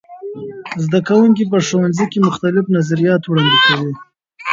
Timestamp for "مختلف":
2.27-2.65